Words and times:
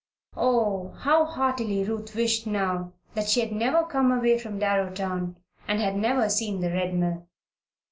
Oh, 0.35 0.95
how 1.01 1.25
heartily 1.25 1.83
Ruth 1.83 2.15
wished 2.15 2.47
now 2.47 2.93
that 3.13 3.29
she 3.29 3.39
had 3.39 3.51
never 3.51 3.83
come 3.85 4.11
away 4.11 4.39
from 4.39 4.57
Darrowtown 4.57 5.35
and 5.67 5.79
had 5.79 5.95
never 5.95 6.27
seen 6.27 6.59
the 6.59 6.71
Red 6.73 6.95
Mill. 6.95 7.27